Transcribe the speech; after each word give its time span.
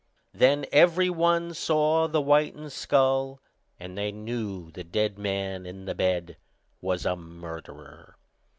Then 0.33 0.65
every 0.71 1.11
one 1.11 1.53
saw 1.53 2.07
the 2.07 2.23
whitened 2.23 2.71
skull, 2.71 3.39
and 3.79 3.95
they 3.95 4.11
knew 4.11 4.71
the 4.71 4.83
dead 4.83 5.19
man 5.19 5.67
in 5.67 5.85
the 5.85 5.93
bed 5.93 6.37
was 6.81 7.05
a 7.05 7.15
murderer. 7.15 8.17